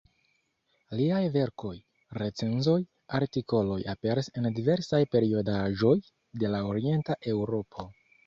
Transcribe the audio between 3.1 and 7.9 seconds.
artikoloj aperis en diversaj periodaĵoj de la Orienta Eŭropo.